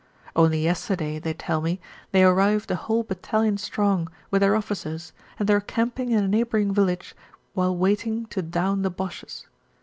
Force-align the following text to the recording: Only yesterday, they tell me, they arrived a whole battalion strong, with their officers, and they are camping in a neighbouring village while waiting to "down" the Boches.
Only 0.35 0.63
yesterday, 0.63 1.19
they 1.19 1.35
tell 1.35 1.61
me, 1.61 1.79
they 2.11 2.23
arrived 2.23 2.71
a 2.71 2.75
whole 2.75 3.03
battalion 3.03 3.59
strong, 3.59 4.09
with 4.31 4.41
their 4.41 4.55
officers, 4.55 5.13
and 5.37 5.47
they 5.47 5.53
are 5.53 5.59
camping 5.61 6.09
in 6.09 6.23
a 6.23 6.27
neighbouring 6.27 6.73
village 6.73 7.13
while 7.53 7.77
waiting 7.77 8.25
to 8.33 8.41
"down" 8.41 8.81
the 8.81 8.89
Boches. 8.89 9.45